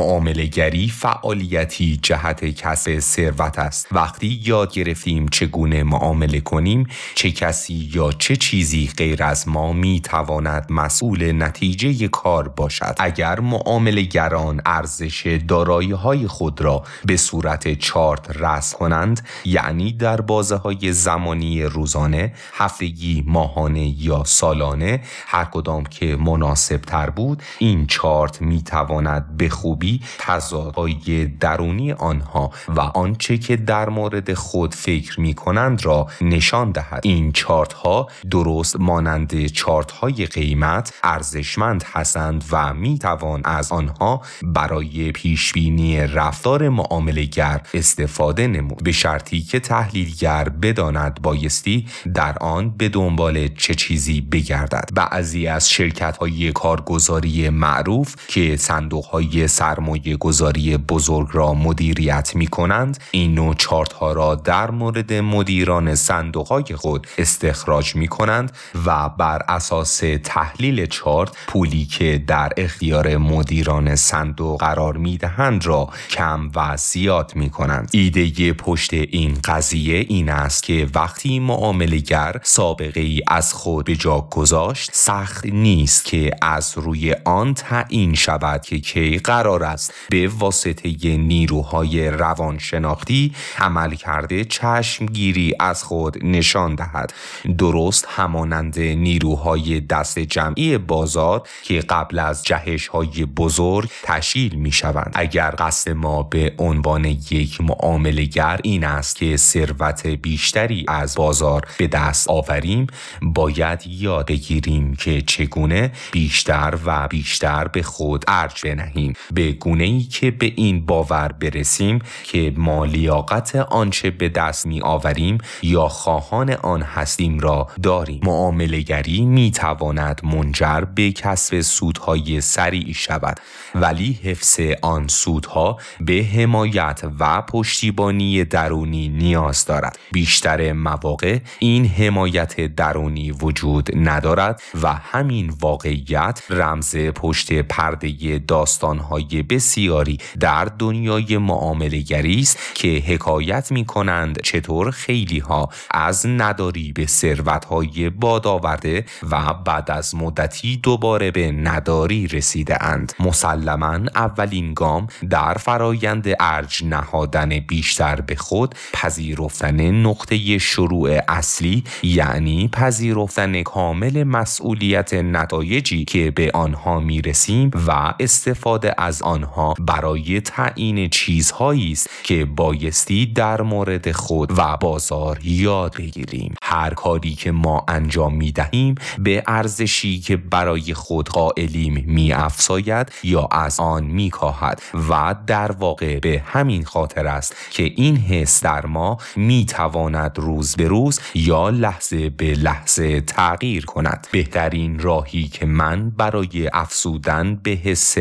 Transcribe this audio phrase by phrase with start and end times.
[0.00, 3.88] معاملهگری فعالیتی جهت کسب ثروت است.
[3.92, 10.00] وقتی یاد گرفتیم چگونه معامله کنیم چه کسی یا چه چیزی غیر از ما می
[10.00, 12.94] تواند مسئول نتیجه کار باشد.
[12.98, 20.56] اگر معاملهگران ارزش دارایی های خود را به صورت چارت رسم کنند یعنی در بازه
[20.56, 28.42] های زمانی روزانه هفتگی ماهانه یا سالانه هر کدام که مناسب تر بود این چارت
[28.42, 35.34] می تواند به خوبی تضادهای درونی آنها و آنچه که در مورد خود فکر می
[35.34, 37.00] کنند را نشان دهد.
[37.02, 44.22] این چارت ها درست مانند چارت های قیمت ارزشمند هستند و می توان از آنها
[44.42, 48.84] برای پیش بینی رفتار معاملهگر استفاده نمود.
[48.84, 54.90] به شرطی که تحلیلگر بداند بایستی در آن به دنبال چه چیزی بگردد.
[54.94, 59.48] بعضی از شرکت های کارگزاری معروف که صندوق های
[59.80, 65.94] سرمایه گذاری بزرگ را مدیریت می کنند این نوع چارت ها را در مورد مدیران
[65.94, 68.52] صندوق های خود استخراج می کنند
[68.86, 75.88] و بر اساس تحلیل چارت پولی که در اختیار مدیران صندوق قرار می دهند را
[76.10, 83.00] کم و زیاد می کنند ایده پشت این قضیه این است که وقتی معاملگر سابقه
[83.00, 88.80] ای از خود به جا گذاشت سخت نیست که از روی آن تعیین شود که
[88.80, 89.94] کی قرار است.
[90.10, 97.12] به واسطه نیروهای روانشناختی عمل کرده چشمگیری از خود نشان دهد.
[97.58, 105.12] درست همانند نیروهای دست جمعی بازار که قبل از جهش های بزرگ تشکیل می شوند
[105.14, 111.86] اگر قصد ما به عنوان یک معاملگر این است که ثروت بیشتری از بازار به
[111.86, 112.86] دست آوریم
[113.22, 119.12] باید یاد بگیریم که چگونه بیشتر و بیشتر به خود ارج بنهیم.
[119.34, 124.80] به گونه ای که به این باور برسیم که ما لیاقت آنچه به دست می
[124.80, 128.20] آوریم یا خواهان آن هستیم را داریم.
[128.22, 133.40] معاملگری می تواند منجر به کسب سودهای سریع شود
[133.74, 139.98] ولی حفظ آن سودها به حمایت و پشتیبانی درونی نیاز دارد.
[140.12, 150.18] بیشتر مواقع این حمایت درونی وجود ندارد و همین واقعیت رمز پشت پرده داستانهای بسیاری
[150.40, 157.64] در دنیای معاملگری است که حکایت می کنند چطور خیلی ها از نداری به ثروت
[157.64, 165.06] های باد آورده و بعد از مدتی دوباره به نداری رسیده اند مسلما اولین گام
[165.30, 175.14] در فرایند ارج نهادن بیشتر به خود پذیرفتن نقطه شروع اصلی یعنی پذیرفتن کامل مسئولیت
[175.14, 182.44] نتایجی که به آنها می رسیم و استفاده از آنها برای تعیین چیزهایی است که
[182.44, 186.54] بایستی در مورد خود و بازار یاد بگیریم.
[186.62, 193.12] هر کاری که ما انجام می دهیم به ارزشی که برای خود قائلیم می افساید
[193.22, 198.62] یا از آن می کاهد و در واقع به همین خاطر است که این حس
[198.64, 204.26] در ما می تواند روز به روز یا لحظه به لحظه تغییر کند.
[204.32, 208.18] بهترین راهی که من برای افسودن به حس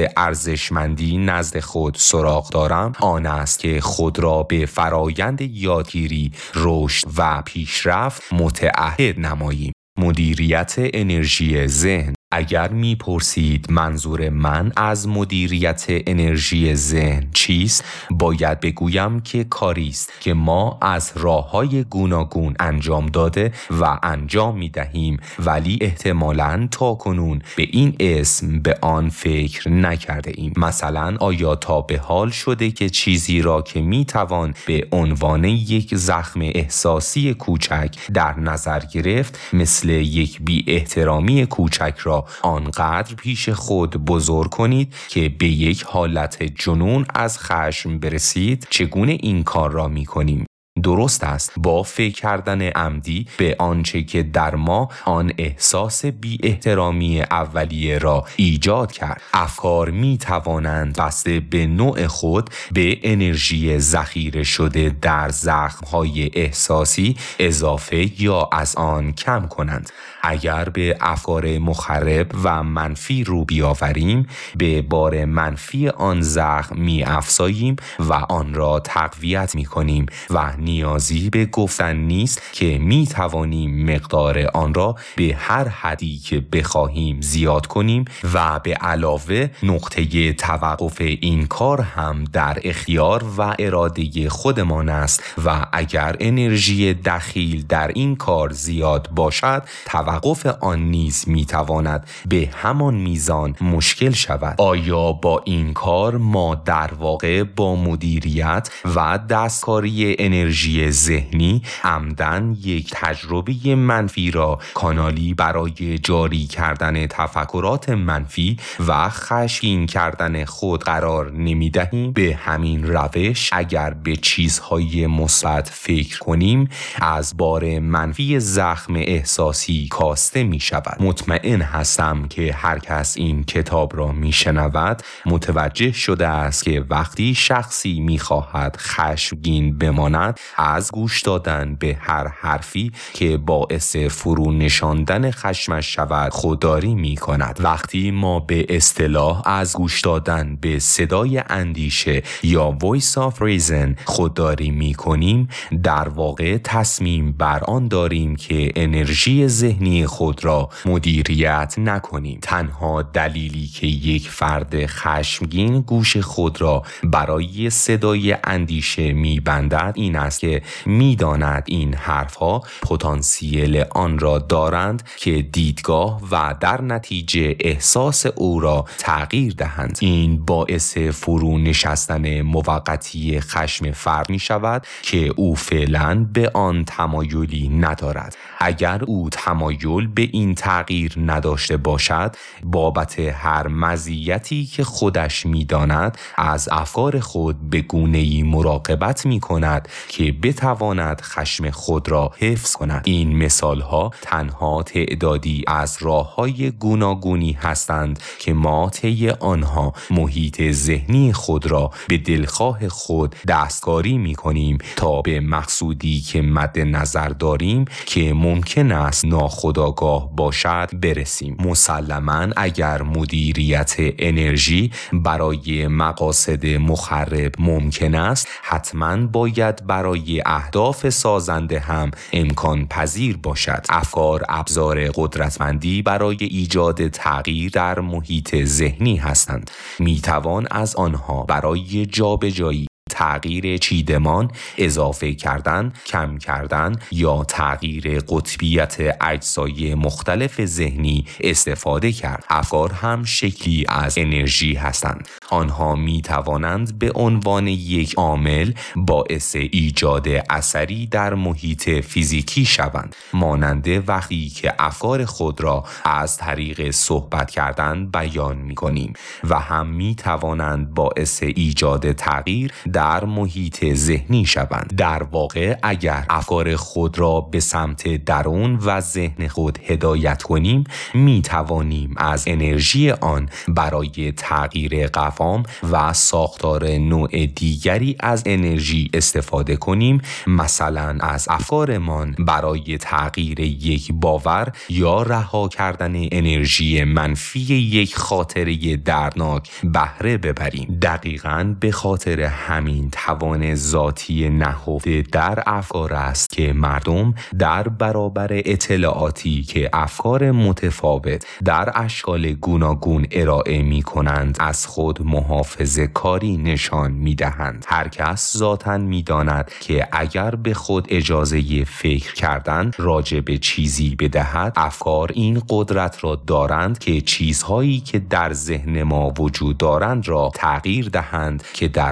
[1.00, 2.94] ارزشمندی نزد خود سراغ دارم.
[3.00, 9.74] آن است که خود را به فرایند یادگیری رشد و پیشرفت متعهد نماییم.
[10.00, 12.14] مدیریت انرژی ذهن.
[12.31, 20.34] اگر می‌پرسید منظور من از مدیریت انرژی ذهن چیست باید بگویم که کاری است که
[20.34, 23.51] ما از راه های گوناگون انجام داده
[23.81, 30.31] و انجام می دهیم ولی احتمالا تا کنون به این اسم به آن فکر نکرده
[30.35, 35.44] ایم مثلا آیا تا به حال شده که چیزی را که می توان به عنوان
[35.44, 43.50] یک زخم احساسی کوچک در نظر گرفت مثل یک بی احترامی کوچک را آنقدر پیش
[43.50, 48.68] خود بزرگ کنید که به یک حالت جنون از خشم برسید.
[48.69, 50.49] چگونه این کار را می کنیم
[50.81, 51.52] درست است.
[51.58, 58.26] با فکر کردن عمدی به آنچه که در ما آن احساس بی احترامی اولیه را
[58.36, 59.22] ایجاد کرد.
[59.34, 67.16] افکار می توانند بسته به نوع خود به انرژی ذخیره شده در زخم های احساسی
[67.40, 69.90] اضافه یا از آن کم کنند.
[70.24, 74.28] اگر به افکار مخرب و منفی رو بیاوریم
[74.58, 80.38] به بار منفی آن زخم می افزاییم و آن را تقویت می کنیم و
[80.69, 87.21] نیازی به گفتن نیست که می توانیم مقدار آن را به هر حدی که بخواهیم
[87.21, 94.89] زیاد کنیم و به علاوه نقطه توقف این کار هم در اختیار و اراده خودمان
[94.89, 102.07] است و اگر انرژی دخیل در این کار زیاد باشد توقف آن نیز می تواند
[102.27, 104.56] به همان میزان مشکل شود.
[104.62, 110.58] آیا با این کار ما در واقع با مدیریت و دستکاری انرژی
[110.89, 118.57] ذهنی عمدن یک تجربه منفی را کانالی برای جاری کردن تفکرات منفی
[118.88, 126.19] و خشین کردن خود قرار نمی دهیم به همین روش اگر به چیزهای مثبت فکر
[126.19, 126.69] کنیم
[127.01, 133.97] از بار منفی زخم احساسی کاسته می شود مطمئن هستم که هر کس این کتاب
[133.97, 141.22] را می شنود متوجه شده است که وقتی شخصی می خواهد خشمگین بماند از گوش
[141.22, 148.40] دادن به هر حرفی که باعث فرو نشاندن خشمش شود خودداری می کند وقتی ما
[148.40, 155.50] به اصطلاح از گوش دادن به صدای اندیشه یا voice of reason خودداری می کنیم
[155.84, 162.40] در واقع تصمیم بر آن داریم که انرژی ذهنی خود را مدیریت نکنیم.
[162.42, 170.29] تنها دلیلی که یک فرد خشمگین گوش خود را برای صدای اندیشه میبندد این است
[170.38, 178.60] که می‌داند این حرفها پتانسیل آن را دارند که دیدگاه و در نتیجه احساس او
[178.60, 179.98] را تغییر دهند.
[180.02, 187.70] این باعث فرو نشستن موقتی خشم فرد می شود که او فعلا به آن تمایلی
[187.70, 188.38] ندارد.
[188.60, 196.70] اگر او تمایل به این تغییر نداشته باشد بابت هر مزیتی که خودش می‌داند از
[196.72, 203.01] افکار خود به گونه مراقبت می کند که بتواند خشم خود را حفظ کند.
[203.06, 210.71] این مثال ها تنها تعدادی از راه های گوناگونی هستند که ما طی آنها محیط
[210.71, 217.30] ذهنی خود را به دلخواه خود دستکاری می کنیم تا به مقصودی که مد نظر
[217.30, 221.57] داریم که ممکن است ناخداگاه باشد برسیم.
[221.66, 230.08] مسلما اگر مدیریت انرژی برای مقاصد مخرب ممکن است حتما باید برای
[230.45, 233.85] اهداف سازنده هم امکان پذیر باشد.
[233.89, 239.71] افکار ابزار قدرتمندی برای ایجاد تغییر در محیط ذهنی هستند.
[240.00, 249.17] می توان از آنها برای جابجایی تغییر چیدمان اضافه کردن کم کردن یا تغییر قطبیت
[249.21, 252.44] اجزای مختلف ذهنی استفاده کرد.
[252.50, 255.27] افکار هم شکلی از انرژی هستند.
[255.50, 263.15] آنها می توانند به عنوان یک عامل باعث ایجاد اثری در محیط فیزیکی شوند.
[263.33, 269.13] مانند وقتی که افکار خود را از طریق صحبت کردن بیان می کنیم
[269.50, 274.94] و هم می توانند باعث ایجاد تغییر در محیط ذهنی شوند.
[274.98, 281.42] در واقع اگر افکار خود را به سمت درون و ذهن خود هدایت کنیم می
[281.42, 290.22] توانیم از انرژی آن برای تغییر قوام و ساختار نوع دیگری از انرژی استفاده کنیم
[290.48, 299.69] مثلا از افکارمان برای تغییر یک باور یا رها کردن انرژی منفی یک خاطره دردناک
[299.84, 301.00] بهره ببریم.
[301.02, 309.64] دقیقا به خاطر همین توان ذاتی نهفته در افکار است که مردم در برابر اطلاعاتی
[309.64, 317.35] که افکار متفاوت در اشکال گوناگون ارائه می کنند از خود محافظه کاری نشان می
[317.35, 317.85] دهند.
[317.87, 324.16] هر کس ذاتا می داند که اگر به خود اجازه فکر کردن راجع به چیزی
[324.16, 330.52] بدهد افکار این قدرت را دارند که چیزهایی که در ذهن ما وجود دارند را
[330.56, 332.11] تغییر دهند که در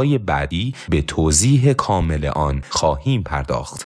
[0.00, 3.78] قسمتهای بعدی به توضیح کامل آن خواهیم پرداخت.